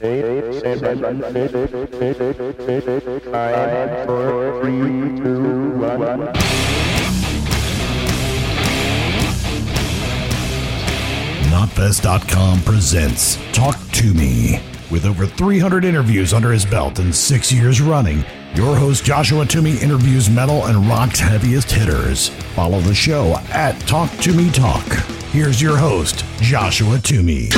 [0.00, 1.52] Eight, seven, six,
[1.98, 2.24] six,
[2.64, 6.32] six, five, four, three, two, one.
[12.64, 14.60] Presents Talk Toomey.
[14.88, 18.24] With over 300 interviews under his belt and six years running,
[18.54, 22.28] your host Joshua Toomey interviews metal and rock's heaviest hitters.
[22.54, 24.86] Follow the show at Talk Toomey Talk.
[25.32, 27.48] Here's your host, Joshua Toomey.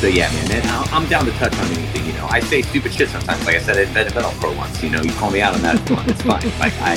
[0.00, 2.06] So yeah, man, and I- I'm down to touch on anything.
[2.06, 3.44] You know, I say stupid shit sometimes.
[3.44, 4.82] Like I said, I invented pro once.
[4.82, 5.76] You know, you call me out on that.
[6.08, 6.42] It's fine.
[6.58, 6.92] Like I,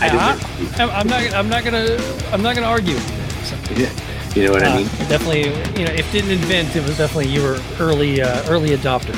[0.00, 0.38] I Yeah.
[0.78, 1.34] I'm, I'm not.
[1.34, 1.98] I'm not gonna.
[2.32, 2.96] I'm not gonna argue.
[3.44, 3.90] So, Yeah.
[4.34, 4.86] You know what I uh, mean?
[5.08, 5.46] definitely,
[5.78, 9.16] you know, if didn't invent, it was definitely you were early, uh, early adopter.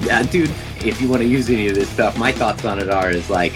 [0.06, 0.50] Yeah, dude.
[0.82, 3.28] If you want to use any of this stuff, my thoughts on it are is
[3.28, 3.52] like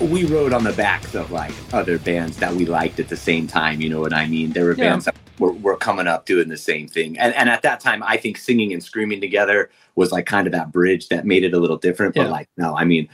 [0.00, 3.46] we rode on the backs of like other bands that we liked at the same
[3.46, 3.80] time.
[3.82, 4.52] You know what I mean?
[4.52, 4.90] There were Yeah.
[4.90, 8.04] bands that were, were coming up doing the same thing, and and at that time,
[8.04, 11.54] I think singing and screaming together was like kind of that bridge that made it
[11.54, 12.14] a little different.
[12.14, 12.30] But Yeah.
[12.30, 13.08] like, no, I mean.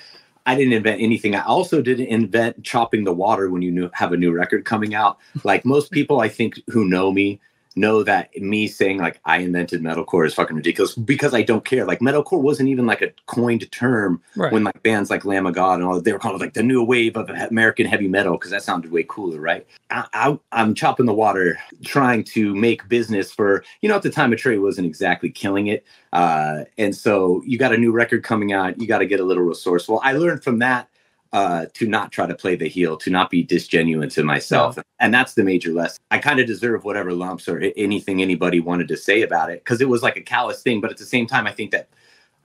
[0.48, 1.34] I didn't invent anything.
[1.34, 4.94] I also didn't invent chopping the water when you knew, have a new record coming
[4.94, 5.18] out.
[5.42, 7.40] Like most people, I think who know me
[7.76, 11.84] know that me saying like I invented metalcore is fucking ridiculous because I don't care.
[11.84, 14.52] Like metalcore wasn't even like a coined term Right.
[14.52, 16.82] when like bands like Lamb of God and all they were called like the new
[16.82, 19.66] wave of American heavy metal because that sounded way cooler, right?
[19.90, 24.10] I, I, I'm chopping the water, trying to make business for you know at the
[24.10, 28.52] time Atreyu wasn't exactly killing it, uh, and so you got a new record coming
[28.52, 30.00] out, you got to get a little resourceful.
[30.02, 30.88] I learned from that
[31.36, 34.78] uh, to not try to play the heel, to not be disgenuine to myself.
[35.00, 35.98] And that's the major lesson.
[36.10, 39.82] I kind of deserve whatever lumps or anything anybody wanted to say about it because
[39.82, 40.80] it was like a callous thing.
[40.80, 41.90] But at the same time, I think that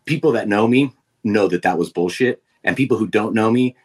[0.04, 0.92] people that know me
[1.24, 2.44] know that that was bullshit.
[2.66, 3.78] And people who don't know me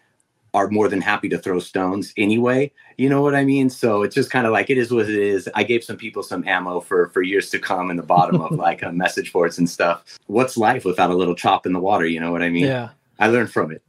[0.54, 2.72] are more than happy to throw stones anyway.
[2.98, 3.70] You know what I mean?
[3.70, 5.48] So it's just kind of like it is what it is.
[5.54, 8.50] I gave some people some ammo for for years to come in the bottom of
[8.66, 10.18] like uh, message boards and stuff.
[10.26, 12.06] What's life without a little chop in the water?
[12.06, 12.64] You know what I mean?
[12.64, 12.88] yeah.
[13.18, 13.82] I learned from it.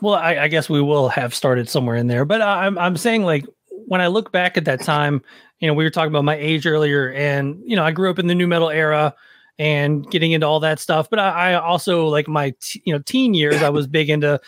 [0.00, 3.22] Well, I, I guess we will have started somewhere in there, but I'm I'm saying
[3.22, 3.46] like
[3.86, 5.22] when I look back at that time,
[5.60, 8.18] you know, we were talking about my age earlier, and you know, I grew up
[8.18, 9.14] in the new metal era
[9.58, 11.08] and getting into all that stuff.
[11.08, 14.40] But I, I also like my t- you know teen years, I was big into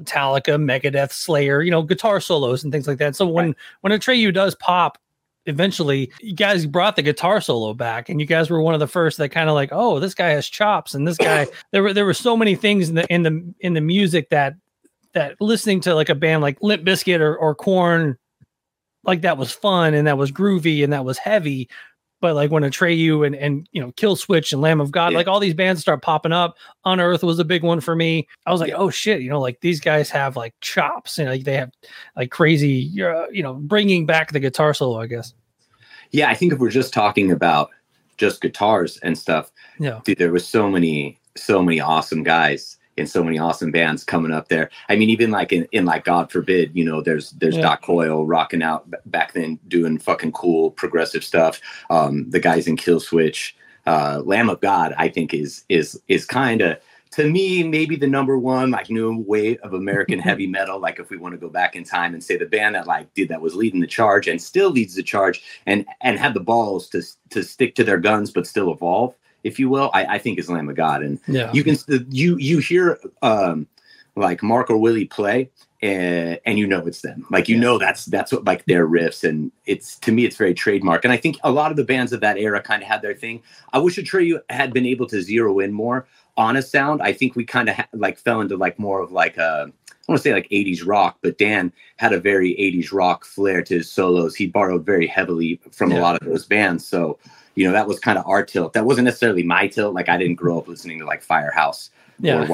[0.00, 3.16] Metallica, Megadeth, Slayer, you know, guitar solos and things like that.
[3.16, 4.98] So when when a Atreyu does pop,
[5.46, 8.86] eventually you guys brought the guitar solo back, and you guys were one of the
[8.86, 11.92] first that kind of like, oh, this guy has chops, and this guy there were
[11.92, 14.54] there were so many things in the in the in the music that
[15.14, 18.16] that listening to like a band like Limp Bizkit or or Korn,
[19.04, 21.68] like that was fun and that was groovy and that was heavy.
[22.20, 25.18] But like when Atreyu and and you know Killswitch and Lamb of God, Yeah.
[25.18, 26.56] like all these bands start popping up.
[26.86, 28.26] Unearth was a big one for me.
[28.46, 31.44] I was like, oh shit, you know, like these guys have like chops and like
[31.44, 31.70] they have
[32.16, 35.00] like crazy, uh, you know, bringing back the guitar solo.
[35.00, 35.34] I guess.
[36.12, 37.70] Yeah, I think if we're just talking about
[38.16, 40.00] just guitars and stuff, Yeah.
[40.04, 44.32] dude, there was so many, so many awesome guys and so many awesome bands coming
[44.32, 44.70] up there.
[44.88, 47.62] I mean, even like in, in like God Forbid, you know, there's there's Yeah.
[47.62, 51.60] Doc Coyle rocking out back then, doing fucking cool progressive stuff.
[51.90, 53.52] Um, the guys in Killswitch,
[53.86, 56.78] uh, Lamb of God, I think is is is kind of
[57.12, 60.80] to me maybe the number one like new wave of American heavy metal.
[60.80, 63.12] Like if we want to go back in time and say the band that like
[63.14, 66.40] did that was leading the charge and still leads the charge and and had the
[66.40, 70.18] balls to to stick to their guns but still evolve, if you will, I, I
[70.18, 71.02] think is Lamb of God.
[71.02, 71.52] And Yeah.
[71.52, 71.76] you can
[72.10, 73.66] you you hear um
[74.16, 75.50] like Mark or Willie play
[75.82, 79.28] and, and you know it's them like you know that's that's what like their riffs
[79.28, 82.12] and it's to me it's very trademark and I think a lot of the bands
[82.12, 85.20] of that era kind of had their thing I wish Atreyu had been able to
[85.20, 86.06] zero in more
[86.36, 89.10] on a sound I think we kind of ha- like fell into like more of
[89.10, 89.72] like a
[90.06, 93.62] I want to say like 80s rock, but Dan had a very 80s rock flair
[93.62, 94.34] to his solos.
[94.34, 96.86] He borrowed very heavily from a lot of those bands.
[96.86, 97.18] So,
[97.54, 98.72] you know, that was kind of our tilt.
[98.72, 99.94] That wasn't necessarily my tilt.
[99.94, 102.46] Like I didn't grow up listening to like Firehouse Yeah.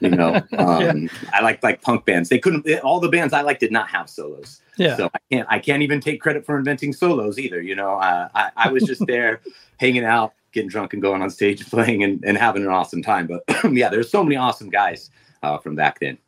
[0.00, 0.58] you know Yeah.
[0.58, 3.88] um i like like punk bands they couldn't all the bands i like did not
[3.88, 4.96] have solos yeah.
[4.98, 8.28] so i can't i can't even take credit for inventing solos either you know uh,
[8.34, 9.40] I, I was just there
[9.78, 13.26] hanging out getting drunk and going on stage playing and, and having an awesome time
[13.26, 13.42] but
[13.72, 15.08] yeah there's so many awesome guys
[15.42, 16.18] uh, from back then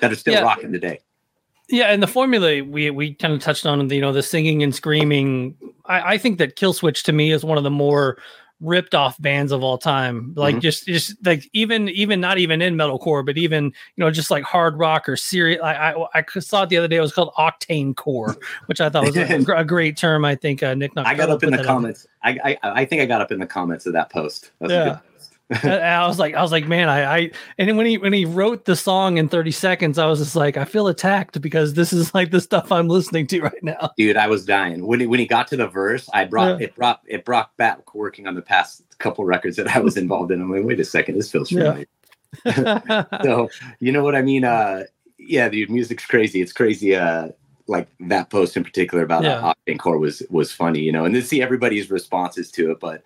[0.00, 0.42] that are still Yeah.
[0.42, 1.00] rocking today
[1.70, 4.62] Yeah, and the formula we we kind of touched on, the you know, the singing
[4.62, 5.54] and screaming.
[5.86, 8.18] I, I think that Killswitch to me is one of the more
[8.60, 10.32] ripped off bands of all time.
[10.36, 10.60] Like Mhm.
[10.60, 14.44] just just like even even not even in metalcore, but even you know just like
[14.44, 15.60] hard rock or serious.
[15.62, 16.96] I, I I saw it the other day.
[16.96, 18.36] It was called Octane Core,
[18.66, 20.24] which I thought was a, a great term.
[20.24, 20.92] I think uh, Nick.
[20.96, 23.46] i got up in the comments I, I i think i got up in the
[23.46, 24.98] comments of that post That's a Yeah.
[25.64, 28.64] I was like, I was like, man, I, I, and when he when he wrote
[28.64, 32.14] the song in 30 seconds, I was just like, I feel attacked because this is
[32.14, 33.90] like the stuff I'm listening to right now.
[33.96, 36.08] Dude, I was dying when he, when he got to the verse.
[36.12, 36.66] I brought yeah.
[36.66, 40.30] it brought it brought back working on the past couple records that I was involved
[40.30, 40.40] in.
[40.40, 41.86] I'm like, wait a second, this feels familiar.
[42.44, 43.04] Yeah.
[43.22, 43.50] so
[43.80, 44.44] you know what I mean?
[44.44, 44.84] Uh,
[45.18, 46.40] yeah, dude, music's crazy.
[46.40, 46.96] It's crazy.
[46.96, 47.28] Uh,
[47.68, 49.52] like that post in particular about yeah.
[49.66, 53.02] Octane Core was was funny, you know, and to see everybody's responses to it, but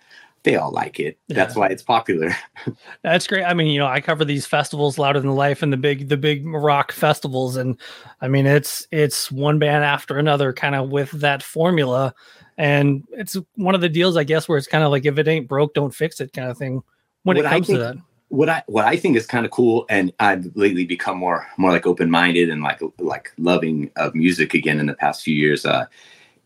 [0.47, 1.19] they all like it.
[1.27, 2.33] That's why it's popular.
[3.03, 3.43] That's great.
[3.43, 6.15] I mean, you know, I cover these festivals louder than life and the big the
[6.15, 7.77] big rock festivals and
[8.21, 12.13] I mean, it's it's one band after another kind of with that formula
[12.57, 15.27] and it's one of the deals I guess where it's kind of like if it
[15.27, 16.81] ain't broke don't fix it kind of thing
[17.23, 17.95] when what it comes think, to that.
[18.29, 21.71] What I what I think is kind of cool and I've lately become more more
[21.71, 25.87] like open-minded and like like loving of music again in the past few years uh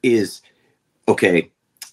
[0.01, 0.41] is
[1.07, 1.51] okay,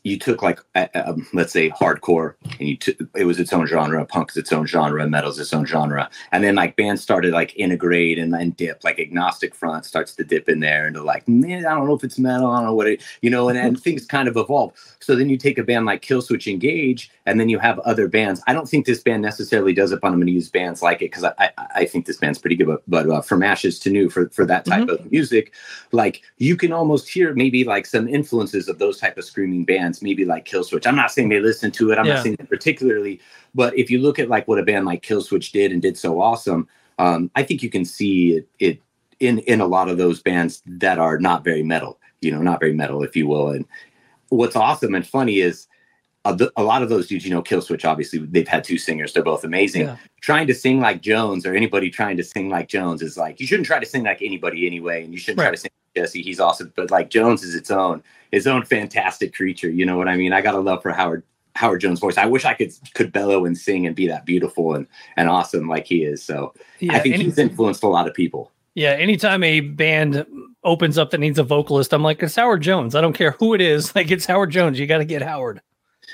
[0.08, 0.60] you took like
[0.94, 4.52] um, let's say hardcore and you took it was its own genre punk is its
[4.52, 8.50] own genre metal's its own genre and then like bands started like integrate and then
[8.50, 11.94] dip like agnostic front starts to dip in there into like man i don't know
[11.94, 14.37] if it's metal i don't know what it you know and then things kind of
[14.37, 14.72] evolve.
[15.00, 18.43] So then you take a band like killswitch engage and then you have other bands.
[18.46, 20.99] I don't think this band necessarily does it but i'm going to use bands like
[20.99, 23.78] it because I, I, I think this band's pretty good but, but uh, from ashes
[23.81, 25.05] to new for for that type mm-hmm.
[25.05, 25.52] of music.
[25.93, 29.97] Like you can almost hear maybe like some influences of those type of screaming bands
[29.98, 30.86] bands, maybe like Killswitch.
[30.86, 31.98] I'm not saying they listen to it.
[31.98, 32.14] I'm yeah.
[32.14, 33.20] not saying that particularly,
[33.54, 36.20] but if you look at like what a band like Killswitch did and did so
[36.20, 36.68] awesome,
[36.98, 38.82] um, I think you can see it, it
[39.20, 41.98] in in a lot of those bands that are not very metal.
[42.20, 43.50] You know, not very metal, if you will.
[43.50, 43.64] And
[44.28, 45.66] what's awesome and funny is.
[46.24, 49.12] A, a lot of those dudes, you know, Killswitch, obviously, they've had two singers.
[49.12, 49.82] They're both amazing.
[49.82, 49.96] Yeah.
[50.20, 53.46] Trying to sing like Jones or anybody trying to sing like Jones is like, you
[53.46, 55.04] shouldn't try to sing like anybody anyway.
[55.04, 55.46] And you shouldn't right.
[55.46, 56.20] try to sing like Jesse.
[56.20, 56.70] He's awesome.
[56.76, 58.02] But like Jones is its own
[58.32, 59.70] his own fantastic creature.
[59.70, 60.32] You know what I mean?
[60.32, 61.22] I got a love for Howard
[61.54, 62.16] Howard Jones' voice.
[62.16, 64.86] I wish I could could bellow and sing and be that beautiful and
[65.16, 66.22] and awesome like he is.
[66.22, 68.52] So yeah, I think any, he's influenced a lot of people.
[68.75, 70.25] Yeah, anytime a band
[70.62, 72.94] opens up that needs a vocalist, I'm like, it's Howard Jones.
[72.94, 73.92] I don't care who it is.
[73.96, 74.78] Like it's Howard Jones.
[74.78, 75.60] You got to get Howard.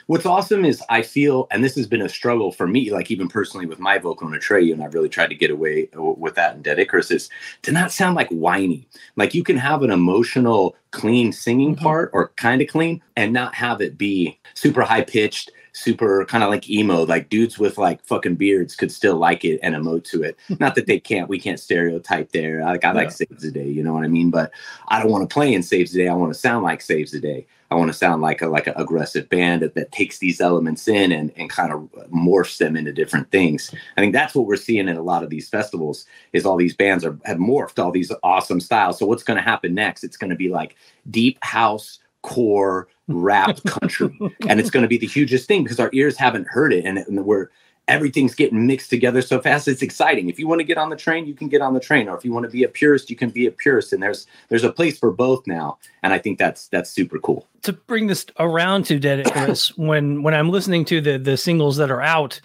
[0.07, 3.27] What's awesome is I feel, and this has been a struggle for me, like even
[3.27, 6.55] personally with my vocal in Atreyu, and I've really tried to get away with that
[6.55, 7.31] in Dead Icarus, is
[7.63, 8.87] to not sound like whiny.
[9.17, 11.85] Like you can have an emotional, clean singing mm-hmm.
[11.85, 16.45] part or kind of clean and not have it be super high pitched, super kind
[16.45, 20.05] of like emo, like dudes with like fucking beards could still like it and emote
[20.05, 20.39] to it.
[20.61, 22.63] Not that they can't, we can't stereotype there.
[22.65, 24.31] Like I like Saves the Day, you know what I mean?
[24.31, 24.53] But
[24.89, 26.09] I don't want to play in Saves the Day.
[26.09, 27.47] I want to sound like Saves the Day.
[27.71, 30.87] I want to sound like a like an aggressive band that, that takes these elements
[30.87, 31.81] in and, and kind of
[32.13, 33.75] morphs them into different things.
[33.97, 36.77] I think that's what we're seeing in a lot of these festivals is all these
[36.77, 38.99] bands are have morphed all these awesome styles.
[38.99, 40.05] So what's going to happen next?
[40.05, 40.77] It's going to be like
[41.11, 44.17] deep house, core, rap country.
[44.49, 46.99] and it's going to be the hugest thing because our ears haven't heard it and,
[46.99, 47.49] and we're
[47.87, 50.31] everything's getting mixed together so fast it's exciting.
[50.31, 52.17] If you want to get on the train you can get on the train or
[52.17, 54.65] if you want to be a purist you can be a purist and there's there's
[54.65, 57.47] a place for both now and i think that's that's super cool.
[57.63, 61.77] To bring this around to dead Icarus, when when i'm listening to the the singles
[61.77, 62.41] that are out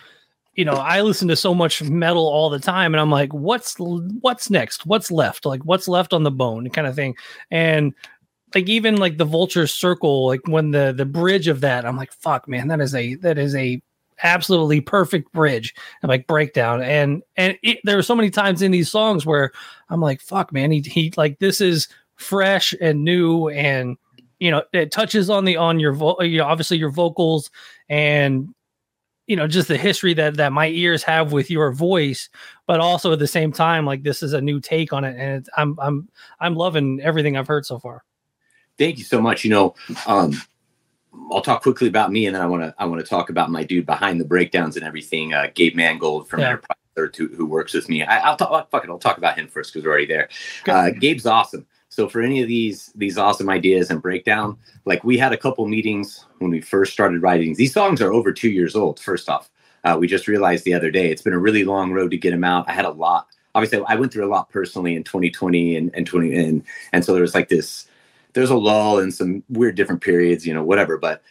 [0.56, 3.78] you know i listen to so much metal all the time and i'm like what's
[3.80, 4.86] what's next?
[4.86, 5.46] What's left?
[5.46, 6.70] Like what's left on the bone?
[6.70, 7.16] kind of thing.
[7.50, 7.94] And
[8.56, 12.12] like even like the vulture circle like when the the bridge of that i'm like
[12.12, 13.81] fuck man that is a that is a
[14.24, 16.81] absolutely perfect bridge and like breakdown.
[16.81, 19.51] And and it, there are so many times in these songs where
[19.90, 23.98] I'm like, fuck, man, he he like this is fresh and new and
[24.40, 27.50] you know it touches on the on your vo- you know obviously your vocals
[27.88, 28.50] and
[29.25, 32.29] you know just the history that that my ears have with your voice
[32.68, 35.48] but also at the same time like this is a new take on it and
[35.56, 36.10] i'm i'm
[36.41, 38.03] i'm loving everything i've heard so far
[38.79, 39.75] thank you so much you know
[40.07, 40.33] um
[41.31, 43.50] I'll talk quickly about me, and then I want to I want to talk about
[43.50, 46.48] my dude behind the breakdowns and everything, uh, Gabe Mangold from yeah.
[46.50, 46.77] Enterprise,
[47.17, 48.03] who, who works with me.
[48.03, 48.69] I, will talk.
[48.69, 50.29] Fuck it, I'll talk about him first because we're already there.
[50.67, 51.65] Uh, Gabe's awesome.
[51.89, 55.65] So for any of these these awesome ideas and breakdown, like we had a couple
[55.67, 57.55] meetings when we first started writing.
[57.55, 59.00] These songs are over two years old.
[59.00, 59.50] First off,
[59.83, 62.31] uh, we just realized the other day it's been a really long road to get
[62.31, 62.69] them out.
[62.69, 63.27] I had a lot.
[63.55, 67.13] Obviously, I went through a lot personally in 2020 and, and 20 and and so
[67.13, 67.88] there was like this
[68.33, 70.98] there's a lull and some weird different periods, you know, whatever.
[70.98, 71.21] But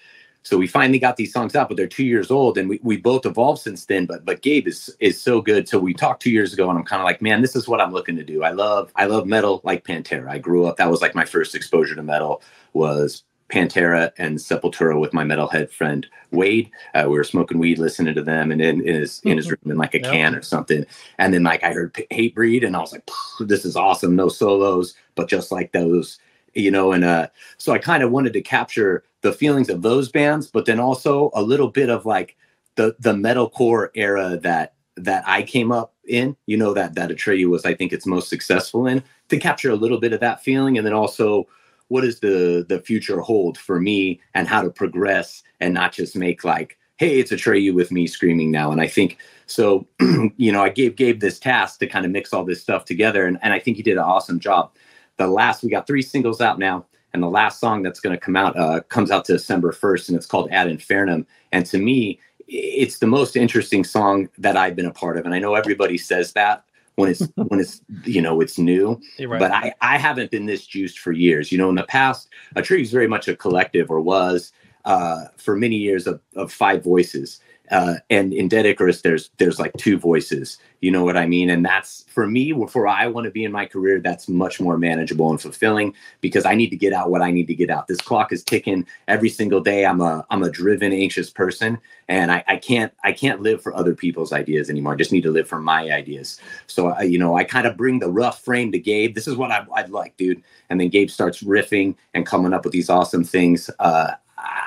[0.42, 2.96] so we finally got these songs out, but they're two years old, and we, we
[2.96, 4.06] both evolved since then.
[4.06, 5.68] But but Gabe is is so good.
[5.68, 7.80] So we talked two years ago, and I'm kind of like, man, this is what
[7.80, 8.42] I'm looking to do.
[8.42, 10.28] I love I love metal like Pantera.
[10.28, 10.76] I grew up.
[10.76, 15.70] That was like my first exposure to metal was Pantera and Sepultura with my metalhead
[15.70, 16.70] friend Wade.
[16.94, 19.68] Uh, we were smoking weed, listening to them, and in, in his in his mm-hmm.
[19.68, 20.86] room in like a can or something.
[21.18, 23.08] And then like I heard Hatebreed, and I was like,
[23.40, 24.16] this is awesome.
[24.16, 26.18] No solos, but just like those
[26.54, 27.26] you know and uh
[27.58, 31.30] so i kind of wanted to capture the feelings of those bands but then also
[31.34, 32.36] a little bit of like
[32.76, 37.48] the the metalcore era that that I came up in, you know, that that Atreyu
[37.48, 40.76] was, I think, it's most successful in, to capture a little bit of that feeling,
[40.76, 41.46] and then also
[41.88, 46.16] what does the the future hold for me and how to progress and not just
[46.16, 48.72] make like, hey, it's Atreyu with me screaming now.
[48.72, 49.86] And I think so,
[50.36, 53.26] you know, I gave Gabe this task to kind of mix all this stuff together,
[53.26, 54.72] and, and I think he did an awesome job.
[55.18, 58.20] The last we got three singles out now, and the last song that's going to
[58.20, 61.26] come out uh, comes out December first, and it's called Ad Infernum.
[61.52, 65.26] And to me, it's the most interesting song that I've been a part of.
[65.26, 66.64] And I know everybody says that
[66.96, 69.38] when it's when it's you know it's new, right.
[69.38, 71.52] but I I haven't been this juiced for years.
[71.52, 74.52] You know, in the past, Atreyu is very much a collective or was
[74.84, 77.40] uh, for many years of, of five voices.
[77.70, 80.58] Uh, and in Dead Icarus, there's there's like two voices.
[80.80, 81.50] You know what I mean?
[81.50, 84.78] And that's for me, for I want to be in my career, that's much more
[84.78, 87.88] manageable and fulfilling because I need to get out what I need to get out.
[87.88, 89.84] This clock is ticking every single day.
[89.84, 93.74] I'm a I'm a driven, anxious person, and I, I can't I can't live for
[93.74, 94.92] other people's ideas anymore.
[94.92, 96.40] I just need to live for my ideas.
[96.68, 99.14] So I, you know, I kind of bring the rough frame to Gabe.
[99.14, 100.42] This is what I, I'd like, dude.
[100.70, 103.68] And then Gabe starts riffing and coming up with these awesome things.
[103.78, 104.12] Uh,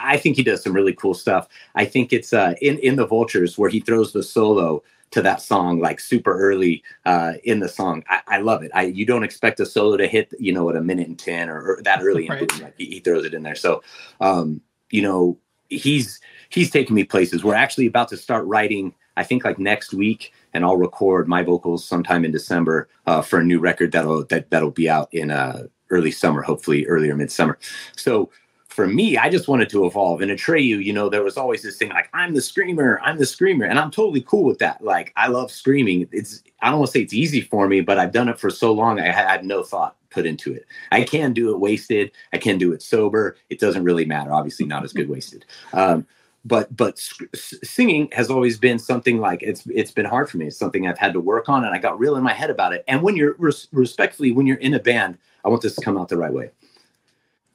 [0.04, 1.48] I think he does some really cool stuff.
[1.76, 5.42] I think it's uh, in in the Vultures where he throws the solo to that
[5.42, 8.04] song like super early uh, in the song.
[8.08, 8.72] I, I, love it.
[8.74, 11.50] I you don't expect a solo to hit you know at a minute and ten
[11.50, 12.28] or, or that early.
[12.28, 12.42] right.
[12.42, 13.56] in, like he, he, throws it in there.
[13.56, 13.84] So
[14.20, 15.38] um, you know
[15.70, 17.44] he's he's taking me places.
[17.44, 18.94] We're actually about to start writing.
[19.18, 23.40] I think like next week, and I'll record my vocals sometime in December uh, for
[23.40, 27.60] a new record that'll that that'll be out in uh, early summer, hopefully earlier midsummer.
[27.96, 28.32] So
[28.72, 30.22] for me, I just wanted to evolve.
[30.22, 33.18] And Atreyu, you You know, there was always this thing like, I'm the screamer, I'm
[33.18, 33.66] the screamer.
[33.66, 34.82] And I'm totally cool with that.
[34.84, 36.08] Like, I love screaming.
[36.12, 38.50] It's, I don't want to say it's easy for me, but I've done it for
[38.50, 40.66] so long, I had no thought put into it.
[40.92, 43.38] I can do it wasted, I can do it sober.
[43.50, 44.34] It doesn't really matter.
[44.34, 45.46] Obviously, not as good wasted.
[45.74, 46.08] Um,
[46.44, 46.98] but but
[47.34, 50.48] singing has always been something like it's it's been hard for me.
[50.48, 52.74] It's something I've had to work on, and I got real in my head about
[52.74, 52.84] it.
[52.88, 55.98] And when you're res- respectfully, when you're in a band, I want this to come
[55.98, 56.50] out the right way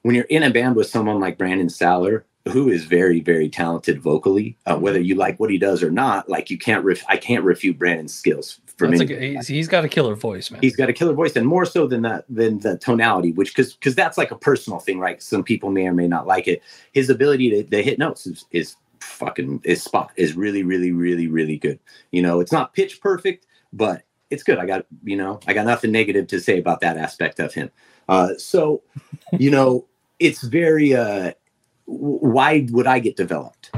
[0.07, 2.23] when you're in a band with someone like Brandon Saller,
[2.53, 6.29] who is very, very talented vocally, uh, whether you like what he does or not,
[6.29, 8.61] like you can't, ref- I can't refute Brandon's skills.
[8.77, 10.61] For me, he's, he's got a killer voice, man.
[10.61, 13.75] He's got a killer voice, and more so than that, than the tonality, which because
[13.75, 15.21] because that's like a personal thing, right?
[15.21, 16.63] Some people may or may not like it.
[16.93, 21.27] His ability to, to hit notes is, is fucking is spot is really, really, really,
[21.27, 21.81] really good.
[22.13, 24.59] You know, it's not pitch perfect, but it's good.
[24.59, 27.73] I got you know, I got nothing negative to say about that aspect of him.
[28.09, 28.83] Uh, so,
[29.33, 29.85] you know,
[30.19, 31.33] it's very uh
[31.87, 33.71] why would I get developed?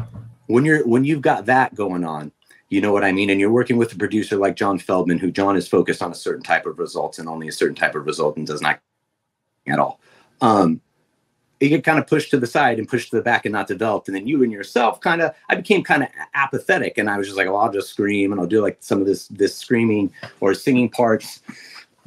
[0.47, 2.33] When you're when you've got that going on,
[2.71, 3.31] you know what I mean?
[3.31, 6.15] And you're working with a producer like John Feldman, who John is focused on a
[6.15, 8.81] certain type of results and only a certain type of result and does not
[9.67, 10.01] at all.
[10.41, 10.81] Um,
[11.61, 13.67] you get kind of pushed to the side and pushed to the back and not
[13.67, 14.09] developed.
[14.09, 17.27] And then you and yourself kind of, I became kind of apathetic and I was
[17.27, 20.13] just like, well, I'll just scream and I'll do like some of this, this screaming
[20.41, 21.41] or singing parts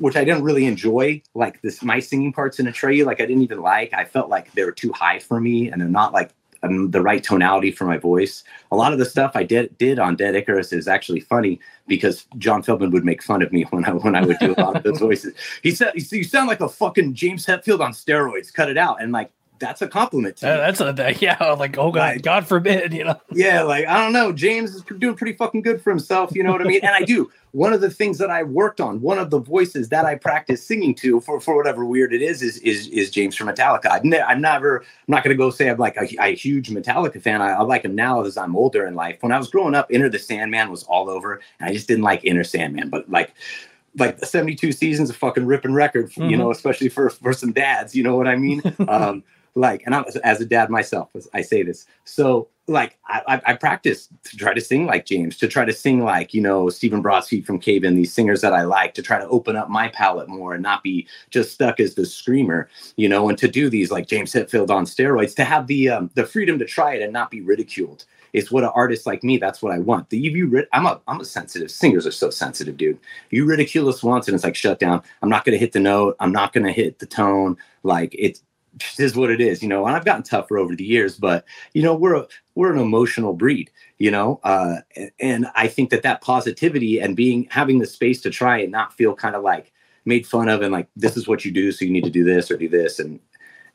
[0.02, 1.22] which I didn't really enjoy.
[1.36, 3.94] Like this, my singing parts in a Atreyu, like I didn't even like.
[3.94, 6.32] I felt like they were too high for me, and they're not like
[6.64, 8.44] um, the right tonality for my voice.
[8.72, 12.26] A lot of the stuff I did did on Dead Icarus is actually funny because
[12.38, 14.76] John Feldman would make fun of me when I when I would do a lot
[14.76, 15.34] of those voices.
[15.62, 18.52] He said, "You sound like a fucking James Hetfield on steroids.
[18.52, 19.32] Cut it out." And like
[19.62, 23.06] that's a compliment to uh, That's a yeah, like oh god, like, God forbid, you
[23.06, 23.16] know.
[23.32, 24.34] Yeah, like I don't know.
[24.34, 26.32] James is doing pretty fucking good for himself.
[26.36, 26.82] You know what I mean?
[26.84, 27.32] and I do.
[27.52, 30.66] One of the things that I worked on, one of the voices that I practice
[30.66, 33.88] singing to for for whatever weird it is, is is is James from Metallica.
[33.88, 34.80] I've ne- I'm never.
[34.80, 37.42] I'm not going to go say I'm like a, a huge Metallica fan.
[37.42, 39.18] I, I, like him now as I'm older in life.
[39.22, 42.04] When I was growing up, Enter the Sandman was all over, and I just didn't
[42.04, 42.90] like Enter Sandman.
[42.90, 43.34] But like
[43.98, 46.30] like 72 seasons of fucking ripping record, mm-hmm.
[46.30, 48.62] you know, especially for for some dads, you know what I mean?
[48.88, 49.24] um,
[49.56, 54.08] like and i'm as a dad myself i say this so like I, I, practice
[54.24, 57.44] to try to sing like james to try to sing like you know stephen brodsky
[57.44, 60.30] from cave in these singers that i like to try to open up my palette
[60.30, 63.92] more and not be just stuck as the screamer you know and to do these
[63.92, 67.14] like james hetfield on steroids to have the um, the freedom to try it and
[67.14, 68.06] not be ridiculed.
[68.34, 70.10] It's what an artist like me that's what i want.
[70.10, 73.00] The you i'm a i'm a sensitive singers are so sensitive dude.
[73.30, 75.02] You ridicule us once and it's like shut down.
[75.22, 77.58] I'm not going to hit the note i'm not going to hit the tone.
[77.84, 78.42] Like it's
[79.00, 79.86] is what it is, you know.
[79.86, 83.34] And I've gotten tougher over the years, but you know, we're a, we're an emotional
[83.34, 84.40] breed, you know.
[84.44, 84.78] Uh,
[85.20, 88.94] and I think that that positivity and being having the space to try and not
[88.94, 89.72] feel kind of like
[90.06, 92.24] made fun of and like this is what you do, so you need to do
[92.24, 93.20] this or do this, and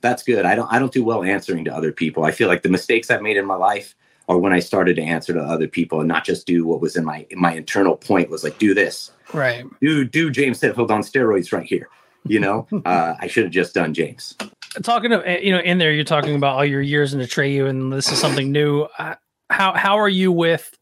[0.01, 0.45] that's good.
[0.45, 2.25] I don't I don't do well answering to other people.
[2.25, 3.95] I feel like the mistakes I've made in my life
[4.29, 6.97] are when I started to answer to other people and not just do what was
[6.97, 9.65] in my my internal point was like do this, right?
[9.81, 11.89] Do do James Hetfield on steroids right here.
[12.25, 14.37] You know, uh, I should have just done James
[14.83, 17.69] talking to eh, you know in there you're talking about all your years in Atreyu
[17.69, 18.83] and this is something new.
[18.99, 19.15] Uh,
[19.51, 20.77] how how are you with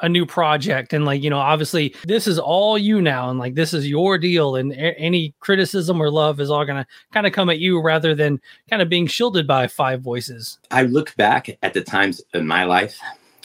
[0.00, 0.92] a new project?
[0.92, 4.18] And like you know obviously this is all you now and like this is your
[4.18, 7.58] deal and a- any criticism or love is all going to kind of come at
[7.58, 10.58] you rather than kind of being shielded by five voices.
[10.70, 12.98] I look back at the times in my life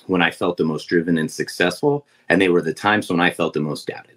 [0.08, 3.32] when I felt the most driven and successful, and they were the times when I
[3.32, 4.14] felt the most doubted.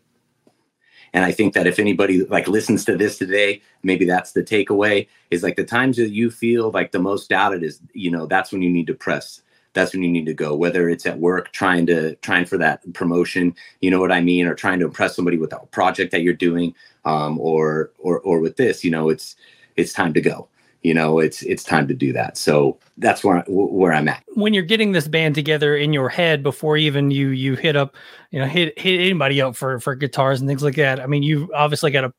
[1.13, 5.09] And I think that if anybody like listens to this today, maybe that's the takeaway
[5.31, 8.53] is like the times that you feel like the most doubted is, you know, that's
[8.53, 9.43] when you need to press.
[9.75, 12.93] That's when you need to go, whether it's at work trying to trying for that
[12.95, 16.23] promotion, you know what I mean, or trying to impress somebody with a project that
[16.23, 16.75] you're doing,
[17.05, 19.37] um, or or or with this, you know, it's
[19.77, 20.49] it's time to go
[20.83, 22.37] you know it's it's time to do that.
[22.37, 24.23] So that's where where i'm at.
[24.35, 27.97] When you're getting this band together in your head before even you you hit up
[28.31, 31.23] you know hit hit anybody up for for guitars and things like that i mean
[31.23, 32.13] you've obviously got a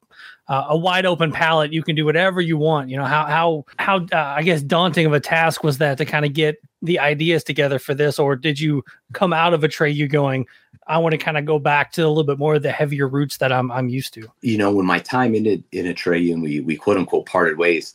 [0.47, 1.71] uh, a wide open palette.
[1.71, 2.89] You can do whatever you want.
[2.89, 6.05] You know how how how uh, i guess daunting of a task was that to
[6.05, 8.17] kind of get the ideas together for this?
[8.17, 10.47] Or did you come out of Atreyu going
[10.87, 13.07] i want to kind of go back to a little bit more of the heavier
[13.07, 16.41] roots that i'm i'm used to you know when my time ended in Atreyu and
[16.41, 17.93] we we quote unquote parted ways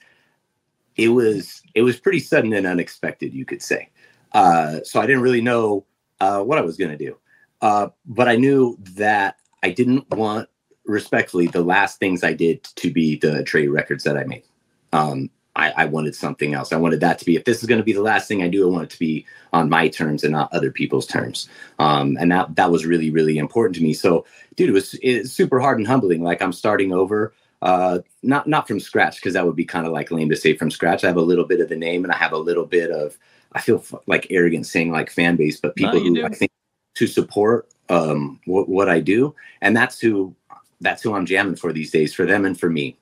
[0.96, 3.90] it was it was pretty sudden and unexpected, you could say.
[4.32, 5.84] Uh, so I didn't really know
[6.20, 7.16] uh, what I was going to do,
[7.60, 10.48] uh, but I knew that I didn't want,
[10.84, 14.44] respectfully, the last things I did to be the Atreyu records that I made.
[14.92, 16.72] Um, I, I, wanted something else.
[16.72, 18.48] I wanted that to be if this is going to be the last thing I
[18.48, 21.48] do, I want it to be on my terms and not other people's terms.
[21.78, 23.92] Um, and that that was really really important to me.
[23.92, 26.22] So, dude, it was it's super hard and humbling.
[26.22, 27.32] Like I'm starting over
[27.64, 30.54] uh, not not from scratch because that would be kind of like lame to say
[30.54, 31.02] from scratch.
[31.02, 33.18] I have a little bit of the name and I have a little bit of
[33.52, 36.24] I feel f- like arrogant saying like fan base, but people no, who do.
[36.26, 36.52] I think
[36.96, 40.36] to support um, what, what I do, and that's who
[40.82, 42.98] that's who I'm jamming for these days for them and for me.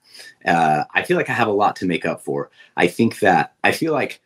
[0.46, 2.50] Uh, I feel like I have a lot to make up for.
[2.76, 4.20] I think that I feel like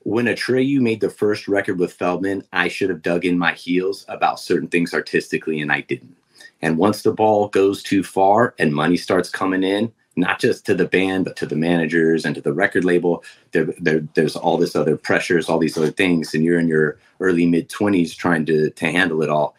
[0.00, 4.04] when Atreyu made the first record with Feldman, I should have dug in my heels
[4.08, 6.16] about certain things artistically, and I didn't.
[6.62, 10.74] And once the ball goes too far and money starts coming in, not just to
[10.74, 13.22] the band, but to the managers and to the record label,
[13.52, 16.98] there, there, there's all this other pressures, all these other things, and you're in your
[17.20, 19.54] early mid 20s trying to to handle it all.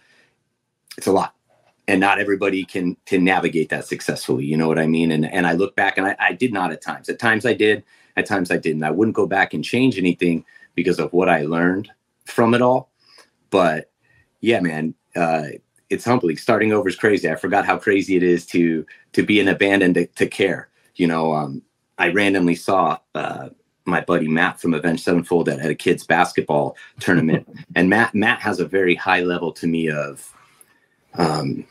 [0.97, 1.35] It's a lot,
[1.87, 4.45] and not everybody can can navigate that successfully.
[4.45, 5.11] You know what I mean?
[5.11, 7.07] And and I look back, and I, I did not at times.
[7.07, 7.83] At times I did.
[8.15, 8.83] At times I didn't.
[8.83, 11.91] I wouldn't go back and change anything because of what I learned
[12.25, 12.89] from it all.
[13.51, 13.91] But
[14.41, 15.49] yeah, man, uh,
[15.89, 16.37] it's humbling.
[16.37, 17.29] Starting over is crazy.
[17.29, 20.27] I forgot how crazy it is to to be in a band and to, to
[20.27, 20.69] care.
[20.95, 21.61] You know, um,
[21.97, 23.49] I randomly saw uh,
[23.85, 28.39] my buddy Matt from Avenged Sevenfold at, at a kids basketball tournament, and Matt Matt
[28.41, 30.33] has a very high level to me of
[31.15, 31.65] um,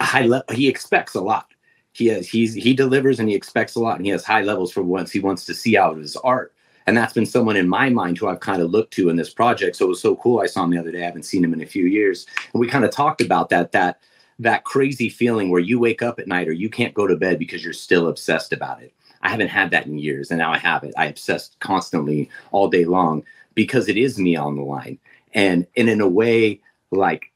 [0.00, 0.54] high level.
[0.54, 1.46] He expects a lot.
[1.92, 4.72] He has he's he delivers and he expects a lot, and he has high levels
[4.72, 6.52] for once he wants to see out of his art.
[6.90, 9.32] And that's been someone in my mind who I've kind of looked to in this
[9.32, 9.76] project.
[9.76, 10.40] So it was so cool.
[10.40, 11.02] I saw him the other day.
[11.02, 12.26] I haven't seen him in a few years.
[12.52, 14.00] And we kind of talked about that, that
[14.40, 17.38] that crazy feeling where you wake up at night or you can't go to bed
[17.38, 18.92] because you're still obsessed about it.
[19.22, 20.92] I haven't had that in years, and now I have it.
[20.98, 23.22] I obsess constantly all day long
[23.54, 24.98] because it is me on the line.
[25.32, 27.30] And and in a way, like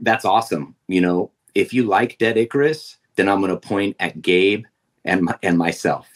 [0.00, 0.74] that's awesome.
[0.88, 4.64] You know, if you like Dead Icarus, then I'm gonna point at Gabe
[5.04, 6.11] and my, and myself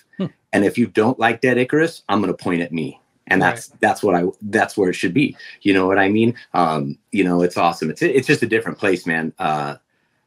[0.57, 2.99] and if you don't like Dead Icarus, I'm going to point at me.
[3.27, 3.81] And that's right.
[3.83, 5.37] that's what I that's where it should be.
[5.61, 6.35] You know what I mean?
[6.55, 7.91] Um, you know, it's awesome.
[7.91, 9.35] It's it's just a different place, man.
[9.39, 9.77] Uh,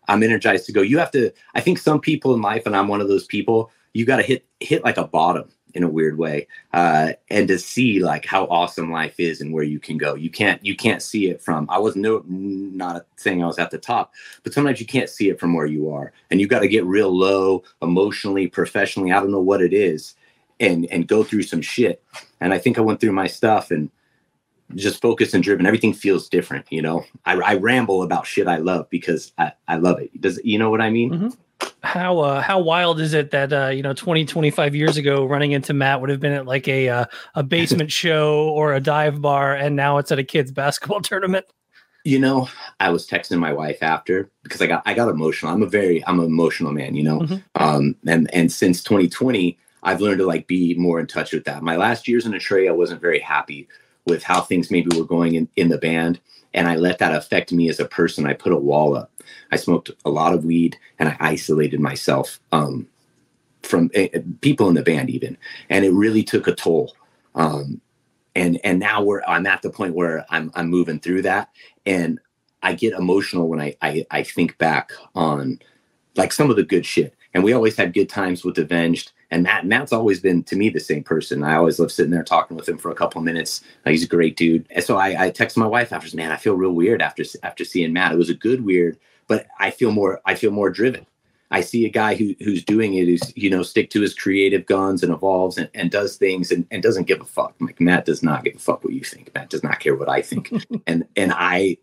[0.08, 0.82] I'm energized to go.
[0.82, 1.32] You have to.
[1.56, 3.72] I think some people in life, and I'm one of those people.
[3.94, 7.60] You got to hit hit like a bottom in a weird way uh, and to
[7.60, 11.02] see like how awesome life is and where you can go you can't you can't
[11.02, 14.14] see it from i was no not saying i was at the top
[14.44, 16.86] but sometimes you can't see it from where you are and you got to get
[16.86, 20.16] real low emotionally professionally i don't know what it is
[20.60, 22.04] and and go through some shit.
[22.42, 23.90] And i think i went through my stuff and
[24.76, 25.66] just focused and driven.
[25.66, 27.04] Everything feels different you know?
[27.26, 30.20] I, I ramble about shit i love because i, I love it.
[30.20, 31.12] Does you know what i mean?
[31.12, 31.30] Mm-hmm.
[31.82, 35.52] How uh, how wild is it that uh, you know 20 25 years ago running
[35.52, 39.22] into Matt would have been at like a uh, a basement show or a dive
[39.22, 41.46] bar and now it's at a kids basketball tournament?
[42.06, 45.54] You know i was texting my wife after because i got i got emotional.
[45.54, 47.20] I'm a very i'm an emotional man you know?
[47.20, 47.62] Mm-hmm.
[47.64, 51.64] um and and since 2020 i've learned to like be more in touch with that
[51.64, 53.68] my last years in a i wasn't very happy
[54.06, 56.20] with how things maybe were going in in the band
[56.54, 59.12] and i let that affect me as a person i put a wall up
[59.52, 62.88] I smoked a lot of weed and I isolated myself um,
[63.64, 64.08] from uh,
[64.42, 65.38] people in the band even,
[65.70, 66.96] and it really took a toll.
[67.36, 67.82] Um,
[68.36, 71.50] and and now we're I'm at the point where I'm I'm moving through that,
[71.86, 72.20] and
[72.62, 75.60] I get emotional when I I, I think back on
[76.16, 77.16] like some of the good shit.
[77.34, 80.70] And we always had good times with Avenged, And Matt, Matt's always been to me
[80.70, 81.44] the same person.
[81.44, 83.62] I always love sitting there talking with him for a couple of minutes.
[83.86, 84.66] Uh, he's a great dude.
[84.72, 87.64] And so I, I texted my wife after, man, I feel real weird after after
[87.64, 88.12] seeing Matt.
[88.12, 91.06] It was a good weird, but I feel more I feel more driven.
[91.52, 94.66] I see a guy who who's doing it who's you know stick to his creative
[94.66, 97.56] guns and evolves and, and does things and, and doesn't give a fuck.
[97.60, 99.34] Like Matt does not give a fuck what you think.
[99.34, 100.52] Matt does not care what I think.
[100.88, 101.78] and and I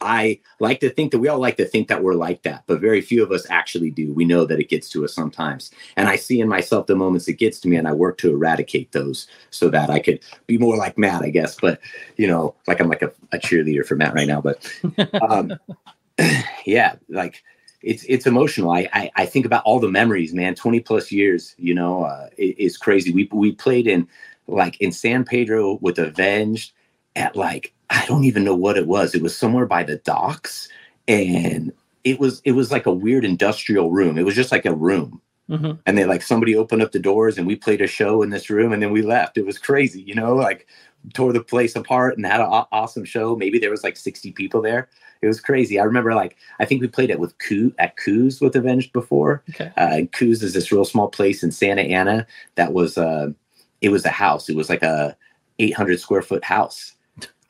[0.00, 2.80] I like to think that we all like to think that we're like that, but
[2.80, 4.12] very few of us actually do.
[4.14, 5.70] We know that it gets to us sometimes.
[5.96, 8.30] And I see in myself the moments it gets to me, and I work to
[8.30, 11.56] eradicate those so that I could be more like Matt, I guess.
[11.60, 11.80] But,
[12.16, 14.40] you know, like I'm like a, a cheerleader for Matt right now.
[14.40, 14.66] But
[15.28, 15.52] um,
[16.64, 17.42] yeah, like
[17.82, 18.70] it's it's emotional.
[18.70, 20.54] I, I, I think about all the memories, man.
[20.54, 23.12] Twenty plus years, you know, uh, it, crazy.
[23.12, 24.08] We we played in
[24.46, 26.72] like in San Pedro with Avenged
[27.16, 29.14] at like I don't even know what it was.
[29.14, 30.68] It was somewhere by the docks,
[31.08, 31.72] and
[32.04, 34.16] it was it was like a weird industrial room.
[34.16, 35.72] It was just like a room, mm-hmm.
[35.86, 38.48] and they like somebody opened up the doors, and we played a show in this
[38.48, 39.36] room, and then we left.
[39.36, 40.66] It was crazy, you know, like
[41.14, 43.36] tore the place apart and had an awesome show.
[43.36, 44.88] Maybe there was like sixty people there
[45.22, 45.78] it was crazy.
[45.78, 49.42] I remember like I think we played it with Coo at Koo's with Avenged before.
[49.50, 49.70] Okay.
[49.76, 53.30] Uh, Koo's is this real small place in Santa Ana that was uh,
[53.80, 54.48] it was a house.
[54.48, 55.16] It was like a
[55.58, 56.94] 800 square foot house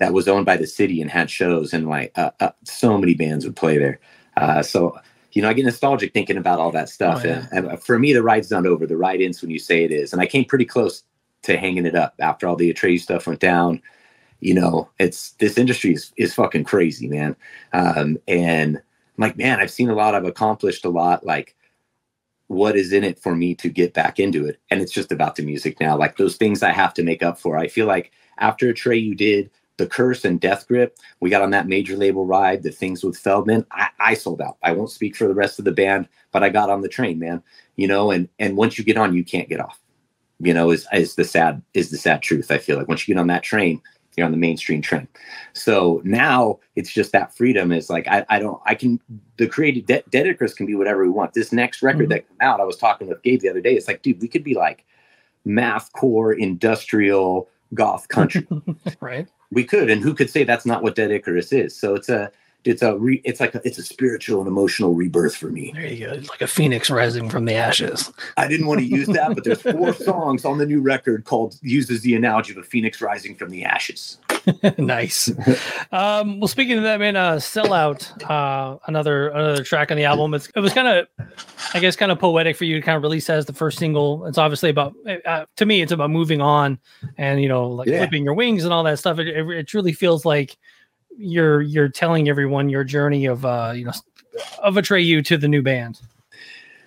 [0.00, 3.14] that was owned by the city and had shows and like uh, uh, so many
[3.14, 4.00] bands would play there.
[4.36, 4.98] Uh, so
[5.32, 7.22] you know, I get nostalgic thinking about all that stuff.
[7.24, 7.46] Oh, yeah.
[7.52, 8.84] and, and, for me, the ride's not over.
[8.84, 10.12] The ride ends when you say it is.
[10.12, 11.04] And I came pretty close
[11.42, 13.80] to hanging it up after all the Atreyu stuff went down
[14.40, 17.36] you know, it's this industry is, is fucking crazy, man.
[17.72, 18.82] Um, and I'm
[19.18, 21.24] like, man, I've seen a lot, I've accomplished a lot.
[21.24, 21.54] Like,
[22.48, 24.58] what is in it for me to get back into it?
[24.70, 25.96] And it's just about the music now.
[25.96, 27.56] Like those things I have to make up for.
[27.56, 31.66] I feel like after Atreyu did the curse and death grip, we got on that
[31.66, 33.64] major label ride, the things with Feldman.
[33.70, 34.58] I, I sold out.
[34.62, 37.18] I won't speak for the rest of the band, but I got on the train,
[37.18, 37.42] man.
[37.76, 39.80] You know, and and once you get on, you can't get off.
[40.38, 42.50] You know, is is the sad is the sad truth.
[42.50, 43.80] I feel like once you get on that train,
[44.16, 45.08] you're on the mainstream train.
[45.54, 49.00] So now it's just that freedom is like I, I don't I can
[49.38, 51.32] the creative De- Dead Icarus can be whatever we want.
[51.32, 52.10] This next record mm-hmm.
[52.10, 53.76] that came out, I was talking with Gabe the other day.
[53.76, 54.84] It's like, dude, we could be like
[55.46, 58.46] math core industrial goth country.
[59.00, 59.26] right.
[59.52, 61.76] We could, and who could say that's not what Dead Icarus is?
[61.76, 62.30] So it's a
[62.64, 65.72] it's a re, it's like a, it's a spiritual and emotional rebirth for me.
[65.74, 66.12] There you go.
[66.12, 68.12] It's like a phoenix rising from the ashes.
[68.36, 71.56] I didn't want to use that, but there's four songs on the new record called
[71.62, 74.18] uses the analogy of a phoenix rising from the ashes.
[74.78, 75.30] nice.
[75.92, 80.34] Um, well, speaking of that, man, uh, sellout, uh, another another track on the album.
[80.34, 81.08] It's, it was kind of,
[81.74, 84.26] I guess, kind of poetic for you to kind of release as the first single.
[84.26, 84.94] It's obviously about,
[85.24, 86.78] uh, to me, it's about moving on
[87.16, 87.98] and you know, like yeah.
[87.98, 89.18] flipping your wings and all that stuff.
[89.18, 90.56] It, it, it truly feels like
[91.20, 93.92] you're you're telling everyone your journey of uh you know
[94.58, 96.00] of Atreyu to the new band.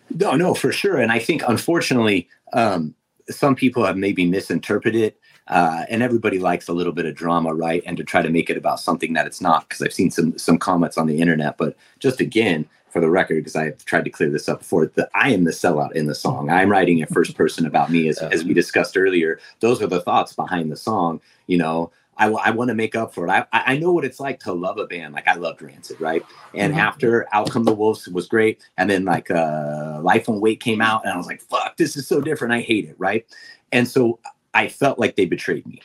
[0.10, 0.98] No, no, for sure.
[0.98, 2.94] And I think unfortunately, um,
[3.30, 5.16] some people have maybe misinterpreted
[5.48, 7.84] uh, and everybody likes a little bit of drama, right?
[7.86, 10.38] And to try to make it about something that it's not, because I've seen some
[10.38, 11.58] some comments on the internet.
[11.58, 15.10] But just again, for the record, because I've tried to clear this up before, that
[15.16, 16.50] I am the sellout in the song.
[16.50, 19.40] I'm writing a first person about me, as as we discussed earlier.
[19.60, 21.20] Those are the thoughts behind the song.
[21.48, 23.32] You know, I, I want to make up for it.
[23.32, 25.14] I, I know what it's like to love a band.
[25.14, 26.24] Like I loved Rancid, right?
[26.54, 26.82] And mm-hmm.
[26.82, 30.82] after Out Come the Wolves was great, and then like uh, Life Won't Wait came
[30.82, 32.54] out, and I was like, fuck, this is so different.
[32.54, 33.26] I hate it, right?
[33.72, 34.20] And so
[34.54, 35.82] I felt like they betrayed me,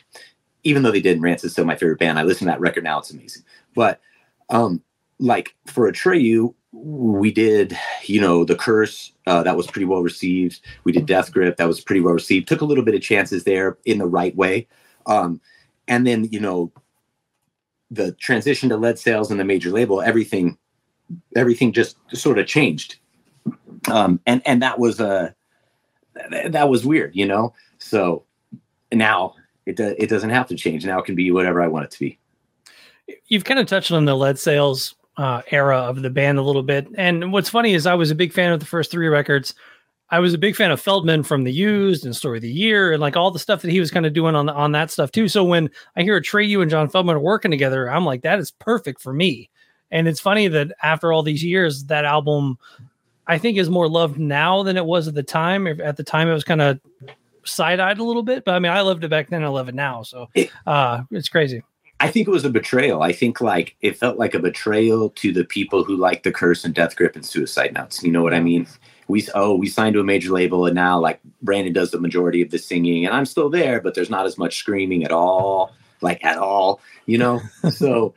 [0.64, 1.22] even though they didn't.
[1.22, 2.18] Rancid's still my favorite band.
[2.18, 3.44] I listen to that record now; it's amazing.
[3.74, 4.00] But
[4.50, 4.82] um,
[5.18, 10.60] like for Atreyu, we did, you know, the curse uh, that was pretty well received.
[10.84, 12.48] We did Death Grip that was pretty well received.
[12.48, 14.68] Took a little bit of chances there in the right way.
[15.06, 15.40] Um,
[15.88, 16.70] and then you know
[17.90, 20.56] the transition to Lead Sails and the major label everything
[21.34, 22.96] everything just sort of changed.
[23.90, 25.34] Um and and that was a
[26.32, 27.54] uh, that was weird you know?
[27.78, 28.24] So
[28.92, 29.34] now
[29.66, 30.84] it do, it doesn't have to change.
[30.84, 32.18] Now it can be whatever i want it to be.
[33.26, 36.62] You've kind of touched on the Lead Sails uh, era of the band a little
[36.62, 36.86] bit.
[36.96, 39.54] And what's funny is i was a big fan of the first three records
[40.10, 42.92] I was a big fan of Feldman from the Used and Story of the Year
[42.92, 44.90] and like all the stuff that he was kind of doing on the, on that
[44.90, 45.28] stuff too.
[45.28, 48.50] So when I hear Atreyu and John Feldman are working together, I'm like, that is
[48.50, 49.50] perfect for me.
[49.90, 52.58] And it's funny that after all these years, that album
[53.26, 55.66] I think is more loved now than it was at the time.
[55.66, 56.80] At the time, it was kind of
[57.44, 59.44] side eyed a little bit, but I mean, I loved it back then.
[59.44, 60.02] I love it now.
[60.02, 60.28] So
[60.66, 61.62] uh, it's crazy.
[62.00, 63.02] I think it was a betrayal.
[63.02, 66.64] I think like it felt like a betrayal to the people who like the curse
[66.64, 68.02] and death grip and suicide notes.
[68.02, 68.66] You know what I mean?
[69.08, 72.42] We oh we signed to a major label and now like Brandon does the majority
[72.42, 75.72] of the singing and I'm still there, but there's not as much screaming at all,
[76.00, 77.40] like at all, you know.
[77.70, 78.14] so,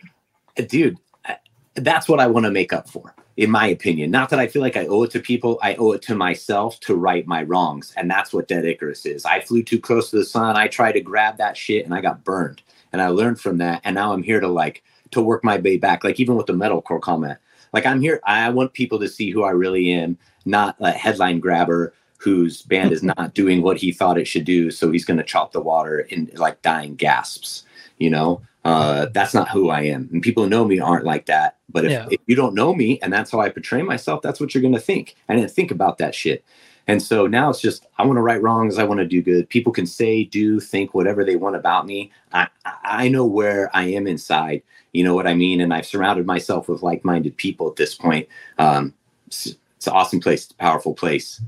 [0.60, 1.36] uh, dude, uh,
[1.76, 4.12] that's what I want to make up for in my opinion.
[4.12, 6.80] Not that I feel like I owe it to people, I owe it to myself
[6.82, 7.94] to right my wrongs.
[7.96, 9.26] And that's what Dead Icarus is.
[9.26, 10.58] I flew too close to the sun.
[10.58, 12.62] I tried to grab that shit and I got burned.
[12.92, 13.82] And I learned from that.
[13.84, 16.04] And now I'm here to like to work my way back.
[16.04, 17.40] Like even with the metalcore comment.
[17.74, 21.40] Like I'm here, I want people to see who I really am, not a headline
[21.40, 24.70] grabber whose band is not doing what he thought it should do.
[24.72, 27.64] So he's gonna chop the water in like dying gasps,
[27.98, 28.42] you know?
[28.64, 30.08] Uh, that's not who I am.
[30.14, 31.58] And people who know me aren't like that.
[31.70, 32.08] But if, Yeah.
[32.12, 34.76] if you don't know me and that's how I portray myself, that's what you're going
[34.76, 35.16] to think.
[35.28, 36.46] I didn't think about that shit.
[36.88, 38.78] And so now it's just, I want to right wrongs.
[38.78, 39.48] I want to do good.
[39.50, 42.12] People can say, do, think whatever they want about me.
[42.34, 44.64] I, I I know where I am inside.
[44.92, 45.62] You know what I mean?
[45.62, 48.28] And I've surrounded myself with like minded people at this point.
[48.58, 48.94] Um,
[49.28, 51.42] it's, it's an awesome place, it's a powerful place.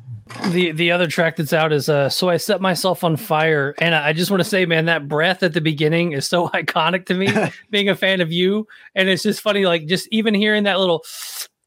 [0.49, 3.93] The the other track that's out is uh so I set myself on fire and
[3.93, 7.13] I just want to say man that breath at the beginning is so iconic to
[7.13, 7.27] me
[7.69, 11.03] being a fan of you and it's just funny like just even hearing that little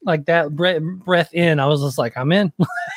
[0.03, 2.53] like that breath breath in I was just like I'm in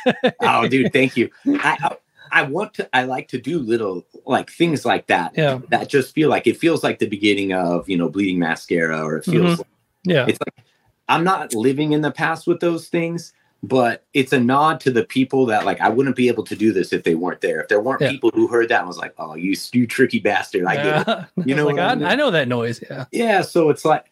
[0.40, 1.30] oh, dude, thank you.
[1.46, 1.96] I,
[2.32, 2.88] I want to.
[2.96, 5.32] I like to do little like things like that.
[5.36, 5.60] Yeah.
[5.68, 9.16] That just feel like it feels like the beginning of you know bleeding mascara, or
[9.16, 9.52] it feels.
[9.52, 9.58] Mm-hmm.
[9.58, 9.66] Like,
[10.04, 10.66] yeah it's like
[11.08, 13.32] I'm not living in the past with those things,
[13.62, 16.72] but it's a nod to the people that like I wouldn't be able to do
[16.72, 17.60] this if they weren't there.
[17.60, 18.10] If there weren't Yeah.
[18.10, 21.18] people who heard that and was like, "Oh, you you tricky bastard," I get it.
[21.46, 24.10] You know like, I I, know that noise yeah yeah so it's like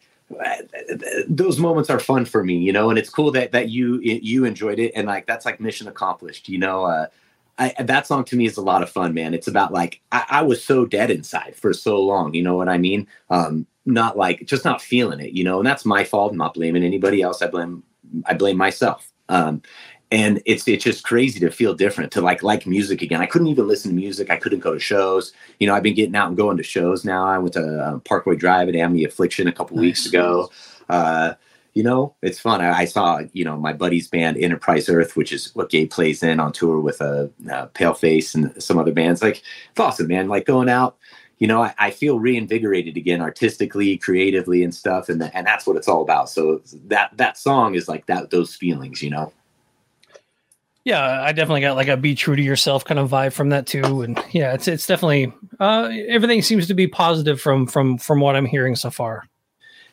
[1.27, 4.45] those moments are fun for me you know and it's cool that that you you
[4.45, 7.07] enjoyed it and like that's like mission accomplished you know uh
[7.61, 9.33] I, that song to me is a lot of fun man.
[9.33, 12.69] It's about like I, I was so dead inside for so long you know what
[12.69, 13.07] i mean?
[13.29, 16.53] Um not like just not feeling it you know and that's my fault i'm not
[16.53, 17.83] blaming anybody else i blame
[18.25, 19.11] i blame myself.
[19.29, 19.61] Um
[20.11, 23.21] and it's it's just crazy to feel different to like like music again.
[23.21, 24.31] I couldn't even listen to music.
[24.31, 25.33] I couldn't go to shows.
[25.59, 27.25] You know i've been getting out and going to shows now.
[27.25, 30.51] I went to uh, parkway drive at Amity affliction a couple weeks ago.
[30.89, 31.33] Uh
[31.75, 32.61] you know it's fun.
[32.61, 36.23] I, I saw you know my buddy's band enterprise earth which is what gabe plays
[36.23, 39.21] in on tour with a uh, uh, Paleface and some other bands.
[39.21, 40.27] Like it's awesome man.
[40.27, 40.97] Like going out
[41.37, 45.77] you know I, I feel reinvigorated again artistically creatively and stuff and, and that's what
[45.77, 46.31] it's all about.
[46.31, 49.31] So that that song is like that those feelings you know
[50.89, 53.67] Yeah, I definitely got like a be true to yourself kind of vibe from that
[53.67, 54.01] too.
[54.01, 58.35] And yeah, it's it's definitely uh everything seems to be positive from from from what
[58.35, 59.27] I'm hearing so far.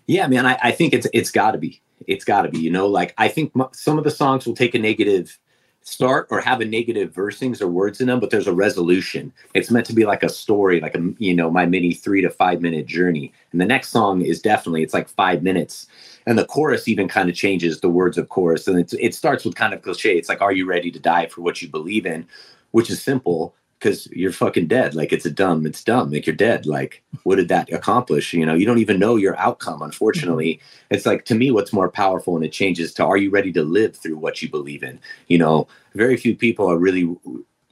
[0.06, 1.82] Yeah, man, I, I think it's it's got to be.
[2.06, 2.60] It's got to be.
[2.60, 5.38] You know, like I think m- some of the songs will take a negative
[5.86, 9.32] start or have a negative versing's or words in them, but there's a resolution.
[9.54, 12.28] It's meant to be like a story, like a you know my mini three to
[12.28, 13.32] five minute journey.
[13.52, 15.86] And the next song is definitely it's like five minutes,
[16.26, 19.54] and the chorus even kind of changes the words of chorus, and it starts with
[19.54, 20.18] kind of cliche.
[20.18, 22.26] It's like, "Are you ready to die for what you believe in?"
[22.72, 23.54] Which is simple
[23.86, 24.96] because you're fucking dead.
[24.96, 26.10] Like it's a dumb, it's dumb.
[26.10, 26.66] Like you're dead.
[26.66, 28.32] Like what did that accomplish?
[28.32, 29.80] You know, you don't even know your outcome.
[29.80, 33.52] Unfortunately, it's like to me, what's more powerful, and it changes to are you ready
[33.52, 34.98] to live through what you believe in?
[35.28, 37.14] You know, very few people are really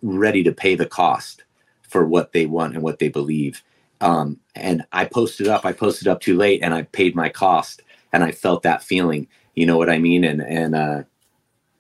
[0.03, 1.43] ready to pay the cost
[1.83, 3.65] for what they want and what they believe.
[4.01, 7.83] Um, and I posted up, I posted up too late, and I paid my cost,
[8.13, 9.27] and I felt that feeling.
[9.57, 10.23] You know what I mean?
[10.23, 11.03] And and uh,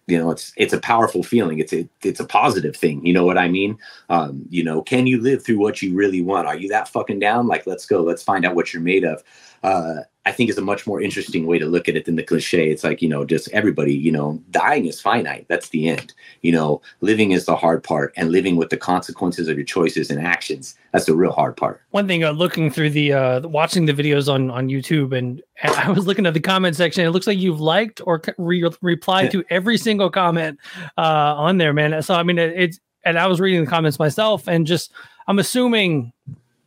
[0.07, 1.59] you know it's it's a powerful feeling.
[1.59, 3.05] It's a it's a positive thing.
[3.07, 3.79] You know what i mean?
[4.09, 6.47] Um you know can you live through what you really want?
[6.47, 7.47] Are you that fucking down?
[7.47, 8.03] Like let's go.
[8.03, 9.23] Let's find out what you're made of
[9.65, 12.23] uh i think is a much more interesting way to look at it than the
[12.23, 16.13] cliche it's like you know just everybody you know dying is finite that's the end
[16.43, 20.11] you know living is the hard part and living with the consequences of your choices
[20.11, 23.87] and actions that's the real hard part One thing, uh, looking through the uh, watching
[23.87, 27.05] the videos on on YouTube, and, and I was looking at the comment section.
[27.05, 30.59] It looks like you've liked or re- replied to every single comment
[30.97, 32.01] uh, on there, man.
[32.03, 34.93] So I mean, it, it's and I was reading the comments myself, and just
[35.27, 36.13] I'm assuming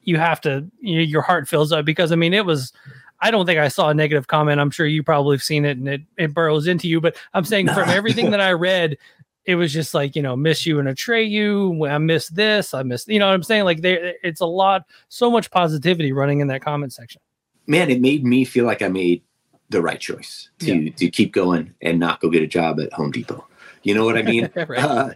[0.08, 2.74] you have to you, your heart fills up because I mean, it was.
[3.20, 4.62] I don't think I saw a negative comment.
[4.62, 7.02] I'm sure you probably have seen it and it, it burrows into you.
[7.02, 8.96] But I'm saying from everything that I read,
[9.44, 13.08] it was just like you know miss you and Atreyu i miss this i miss
[13.08, 16.48] you know what i'm saying like there it's a lot so much positivity running in
[16.48, 17.22] that comment section
[17.68, 19.22] man, it made me feel like I made
[19.70, 23.12] the right choice to to keep going and not go get a job at Home
[23.12, 23.46] Depot.
[23.84, 24.50] You know what I mean?
[24.56, 24.80] Right.
[24.80, 25.10] uh,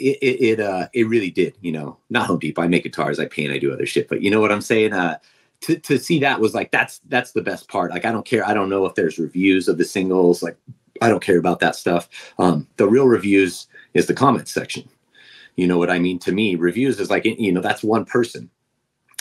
[0.00, 1.56] it it it, uh, it really did.
[1.60, 2.62] You know, not Home Depot.
[2.62, 4.08] I make guitars, I paint, I do other shit.
[4.08, 4.92] But you know what I'm saying?
[4.92, 5.18] Uh,
[5.62, 7.90] to to see that was like that's that's the best part.
[7.90, 8.46] Like I don't care.
[8.46, 10.42] I don't know if there's reviews of the singles.
[10.42, 10.56] Like
[11.02, 12.08] I don't care about that stuff.
[12.38, 14.88] Um, the real reviews is the comments section.
[15.56, 16.18] You know what I mean?
[16.20, 18.50] To me, reviews is like you know that's one person.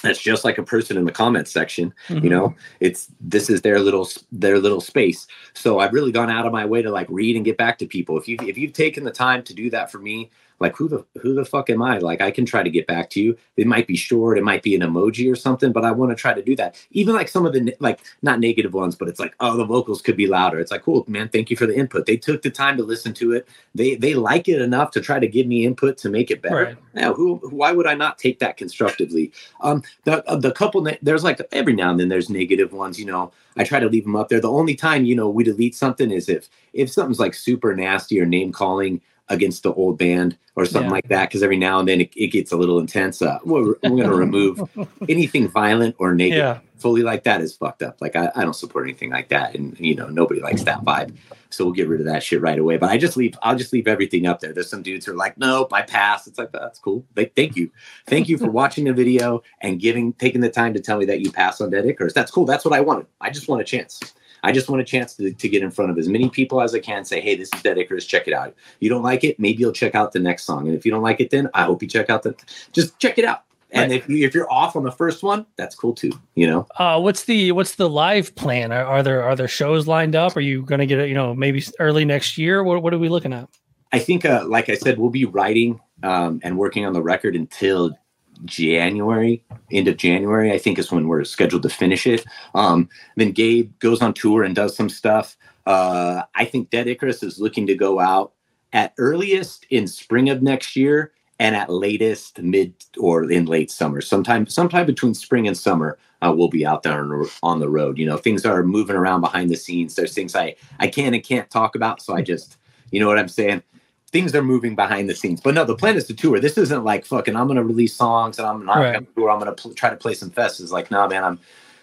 [0.01, 2.23] That's just like a person in the comments section Mm-hmm.
[2.23, 6.45] you know it's this is their little their little space so i've really gone out
[6.45, 8.73] of my way to like read and get back to people if you if you've
[8.73, 11.81] taken the time to do that for me like who the who the fuck am
[11.81, 11.97] I?
[11.99, 13.37] Like I can try to get back to you.
[13.57, 16.15] It might be short, it might be an emoji or something, but I want to
[16.15, 16.75] try to do that.
[16.91, 20.01] Even like some of the like not negative ones, but it's like oh the vocals
[20.01, 20.59] could be louder.
[20.59, 22.05] It's like cool man, thank you for the input.
[22.05, 23.47] They took the time to listen to it.
[23.73, 26.55] They they like it enough to try to give me input to make it better.
[26.55, 26.77] Right.
[26.93, 29.31] Now who why would I not take that constructively?
[29.61, 32.99] Um, the uh, the couple there's like every now and then there's negative ones.
[32.99, 34.41] You know, I try to leave them up there.
[34.41, 38.19] The only time you know we delete something is if if something's like super nasty
[38.19, 40.93] or name calling against the old band or something Yeah.
[40.93, 43.63] like that because every now and then it, it gets a little intense uh, we're,
[43.67, 44.61] we're going to remove
[45.09, 46.59] anything violent or negative Yeah.
[46.77, 47.97] fully like that is fucked up.
[48.01, 51.15] Like I, I don't support anything like that and you know nobody likes that vibe.
[51.51, 53.73] So we'll get rid of that shit right away but i just leave i'll just
[53.73, 54.53] leave everything up there.
[54.53, 57.05] There's some dudes who are like nope i pass it's like that's cool.
[57.15, 57.71] Like thank you.
[58.07, 61.21] Thank you for watching the video and giving taking the time to tell me that
[61.21, 62.13] you pass on dead icarus.
[62.13, 62.45] That's cool.
[62.45, 63.07] That's what i wanted.
[63.21, 63.99] I just want a chance
[64.43, 66.73] I just want a chance to, to get in front of as many people as
[66.73, 67.05] I can.
[67.05, 68.05] Say, hey, this is Dead Icarus.
[68.05, 68.55] Check it out.
[68.79, 69.39] You don't like it?
[69.39, 70.67] Maybe you'll check out the next song.
[70.67, 72.35] And if you don't like it, then I hope you check out the.
[72.71, 73.43] Just check it out.
[73.71, 76.11] And if you, if you're off on the first one, that's cool too.
[76.35, 76.67] You know.
[76.77, 78.71] Uh, what's the what's the live plan?
[78.71, 80.35] Are, are there are there shows lined up?
[80.35, 81.09] Are you going to get it?
[81.09, 82.63] You know, maybe early next year.
[82.63, 83.47] What what are we looking at?
[83.91, 87.35] I think, uh, like I said, we'll be writing um, and working on the record
[87.35, 87.97] until
[88.45, 90.51] January, end of January.
[90.51, 92.25] I think is when we're scheduled to finish it.
[92.55, 95.37] Um, then Gabe goes on tour and does some stuff.
[95.65, 98.33] Uh, I think Dead Icarus is looking to go out
[98.73, 104.01] at earliest in spring of next year and at latest mid or in late summer.
[104.01, 107.97] Sometime, sometime between spring and summer, uh, we'll be out there on, on the road.
[107.97, 109.95] You know, things are moving around behind the scenes.
[109.95, 112.57] There's things I I can and can't talk about, so I just,
[112.91, 113.63] you know what I'm saying.
[114.11, 116.39] Things are moving behind the scenes, but no, the plan is to tour.
[116.39, 117.35] This isn't like fucking.
[117.35, 118.93] I'm gonna release songs and I'm not Right.
[118.93, 119.29] gonna tour.
[119.29, 120.59] I'm gonna pl- try to play some fests.
[120.61, 121.23] It's like, nah, man.
[121.23, 121.39] I'm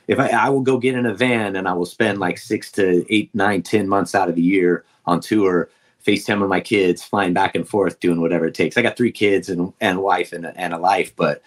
[0.08, 2.70] if I, I will go get in a van and I will spend like six
[2.72, 5.68] to eight, nine, ten months out of the year on tour,
[6.04, 8.76] FaceTime with my kids, flying back and forth, doing whatever it takes.
[8.76, 11.42] I got three kids and and wife and a- and a life, but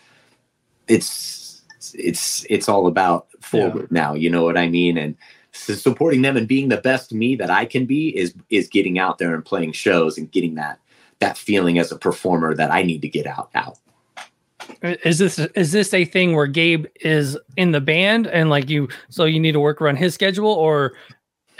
[0.88, 1.62] it's
[1.94, 4.14] it's it's all about forward now.
[4.14, 4.98] You know what I mean?
[4.98, 5.16] And
[5.60, 9.18] supporting them and being the best me that I can be is is getting out
[9.18, 10.80] there and playing shows and getting that
[11.20, 13.78] that feeling as a performer that I need to get out out.
[14.82, 18.88] Is this is this a thing where Gabe is in the band and like you
[19.10, 20.94] so you need to work around his schedule or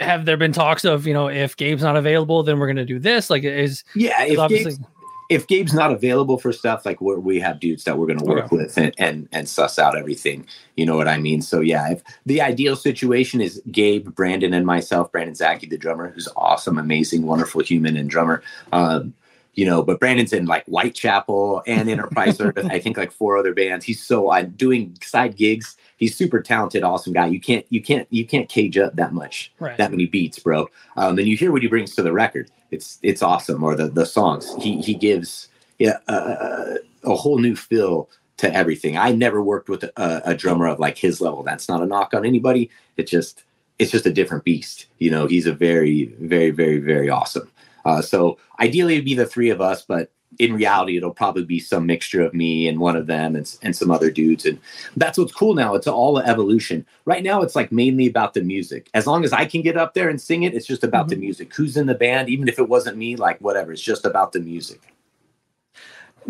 [0.00, 2.98] have there been talks of you know if Gabe's not available then we're gonna do
[2.98, 4.86] this like is Yeah, if obviously Gabe's,
[5.30, 8.24] if Gabe's not available for stuff, like we we have dudes that we're going to
[8.24, 8.56] work Okay.
[8.56, 10.46] with and, and and suss out everything.
[10.76, 11.40] You know what I mean?
[11.40, 16.10] So yeah, if the ideal situation is Gabe, Brandon, and myself, Brandon Zackey, the drummer,
[16.10, 18.42] who's awesome, amazing, wonderful human and drummer.
[18.72, 19.14] Um,
[19.54, 22.66] you know, but Brandon's in like Whitechapel and Enterprise Service.
[22.66, 23.84] I think like four other bands.
[23.84, 25.76] He's so uh, doing side gigs.
[25.96, 27.26] He's super talented, awesome guy.
[27.26, 30.68] You can't you can't you can't cage up that much right that many beats, bro.
[30.96, 32.50] Um, and you hear what he brings to the record.
[32.70, 33.62] It's it's awesome.
[33.62, 38.96] Or the the songs he he gives yeah a whole new feel to everything.
[38.96, 41.42] I never worked with a, a drummer of like his level.
[41.42, 42.70] That's not a knock on anybody.
[42.96, 43.44] It's just
[43.78, 44.86] it's just a different beast.
[44.98, 47.50] You know, he's a very very very very awesome.
[47.84, 51.58] Uh, so ideally it'd be the three of us, but in reality it'll probably be
[51.58, 54.46] some mixture of me and one of them and, and some other dudes.
[54.46, 54.58] And
[54.96, 55.74] that's what's cool now.
[55.74, 56.86] It's all evolution.
[57.04, 58.88] Right now it's like mainly about the music.
[58.94, 61.14] As long as i can get up there and sing it it's just about the
[61.14, 61.22] mm-hmm.
[61.22, 61.54] music.
[61.54, 64.40] Who's in the band even if it wasn't me like whatever it's just about the
[64.40, 64.80] music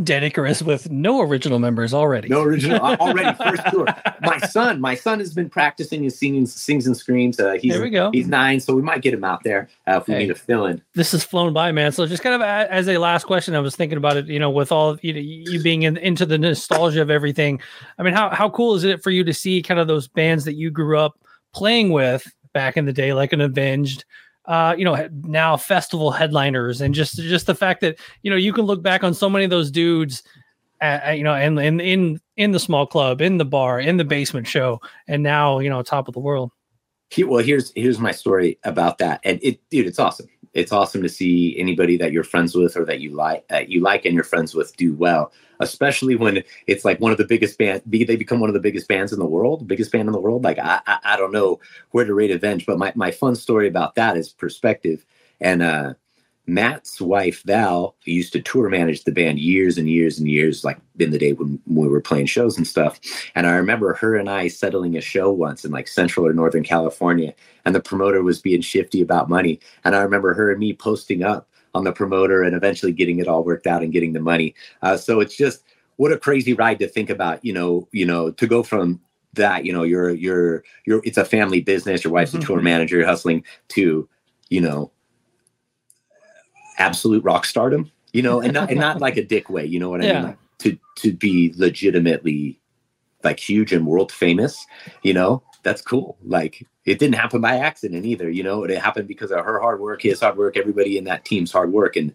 [0.04, 3.86] Dead Icarus with no original members already no original already first tour
[4.22, 7.82] my son my son has been practicing his singing sings and screams uh, he's There
[7.82, 8.10] we go.
[8.12, 10.20] he's nine so we might get him out there uh, if we Hey.
[10.20, 11.92] need a fill in this has flown by, man.
[11.92, 14.26] So just kind of as a last question, I was thinking about it.
[14.26, 17.60] You know, with all you know, you being in, into the nostalgia of everything.
[17.98, 20.44] I mean, how how cool is it for you to see kind of those bands
[20.44, 21.18] that you grew up
[21.54, 24.04] playing with back in the day, like an Avenged?
[24.46, 28.52] Uh, you know, now festival headliners, and just just the fact that you know you
[28.52, 30.22] can look back on so many of those dudes.
[30.80, 34.04] Uh, you know, and in in in the small club, in the bar, in the
[34.04, 36.50] basement show, and now you know, top of the world.
[37.10, 40.28] He, well, here's here's my story about that, and it, dude, it's awesome.
[40.52, 43.80] It's awesome to see anybody that you're friends with or that you like, that you
[43.80, 45.32] like, and you're friends with do well.
[45.60, 48.88] Especially when it's like one of the biggest band, they become one of the biggest
[48.88, 50.42] bands in the world, biggest band in the world.
[50.42, 51.60] Like I, I, I don't know
[51.90, 55.04] where to rate Avenge, but my my fun story about that is perspective.
[55.40, 55.94] And uh,
[56.46, 60.78] Matt's wife Val used to tour manage the band years and years and years, like
[60.98, 62.98] in the day when we were playing shows and stuff.
[63.34, 66.64] And I remember her and I settling a show once in like Central or Northern
[66.64, 69.60] California, and the promoter was being shifty about money.
[69.84, 73.28] And I remember her and me posting up on the promoter and eventually getting it
[73.28, 74.54] all worked out and getting the money.
[74.82, 75.62] Uh, so it's just
[75.96, 77.44] what a crazy ride to think about.
[77.44, 79.00] You know, you know, to go from
[79.34, 82.02] that, you know, you're you're you're it's a family business.
[82.02, 84.08] Your wife's a tour manager, you're hustling to,
[84.48, 84.90] you know,
[86.80, 89.64] absolute rock stardom you know, and not and not like a dick way.
[89.64, 90.12] You know what I Yeah.
[90.14, 90.22] mean?
[90.24, 92.58] Like, to to be legitimately
[93.24, 94.66] like huge and world famous,
[95.02, 96.16] you know, that's cool.
[96.24, 98.28] Like it didn't happen by accident either.
[98.28, 101.24] You know, it happened because of her hard work, his hard work, everybody in that
[101.24, 102.14] team's hard work, and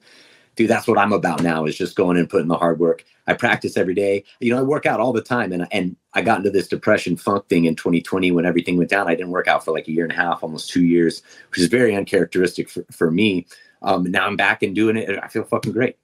[0.55, 3.03] dude, that's what I'm about now is just going and putting the hard work.
[3.27, 4.23] I practice every day.
[4.39, 7.17] You know, I work out all the time and and I got into this depression
[7.17, 9.07] funk thing in 2020 when everything went down.
[9.07, 11.59] I didn't work out for like a year and a half, almost two years, which
[11.59, 13.47] is very uncharacteristic for, for me.
[13.85, 15.97] Um, now I'm back and doing it I feel fucking great.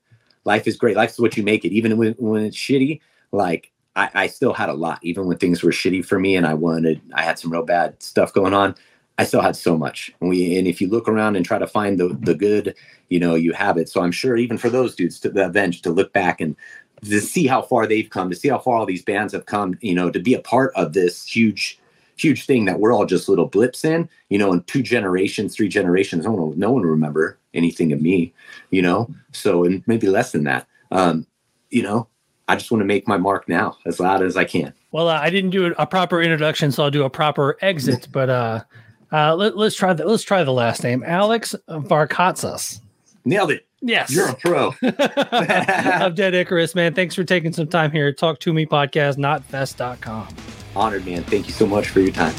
[0.46, 0.96] Life is great.
[0.96, 1.74] Life's what you make it.
[1.74, 3.02] Even when, when it's shitty,
[3.32, 6.48] like I, I still had a lot, even when things were shitty for me and
[6.48, 8.76] I wanted, I had some real bad stuff going on.
[9.18, 10.12] I still had so much.
[10.22, 12.76] And we, and if you look around and try to find the, the good,
[13.10, 13.90] you know, you have it.
[13.90, 16.56] So I'm sure even for those dudes to the avenge to look back and
[17.04, 19.78] to see how far they've come, to see how far all these bands have come,
[19.82, 21.80] you know, to be a part of this huge,
[22.22, 25.70] huge thing that we're all just little blips in, you know, in two generations, three
[25.70, 28.34] generations, no one, will- no one will remember anything of me,
[28.70, 29.10] you know?
[29.32, 31.26] So, and maybe less than that, um,
[31.70, 32.08] you know,
[32.48, 34.74] I just want to make my mark now as loud as I can.
[34.92, 38.10] Well, uh, I didn't do a proper introduction, so I'll do a proper exit.
[38.12, 38.64] But uh,
[39.12, 42.82] uh, let, us try the let's try the last name, Alex Varkatzas.
[43.24, 43.68] Nailed it.
[43.82, 44.74] Yes, You're a pro.
[44.84, 46.94] of Dead Icarus, man.
[46.94, 48.12] Thanks for taking some time here.
[48.14, 50.28] Talk Toomey podcast, notfest.com.
[50.76, 51.24] Honored, man.
[51.24, 52.34] Thank you so much for your time.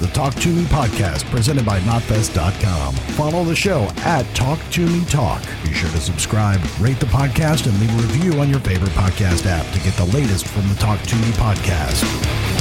[0.00, 2.94] The Talk Toomey podcast presented by NotFest.com.
[3.14, 5.42] Follow the show at Talk To Me Talk.
[5.62, 9.46] Be sure to subscribe, rate the podcast, and leave a review on your favorite podcast
[9.46, 12.53] app to get the latest from the Talk Toomey podcast.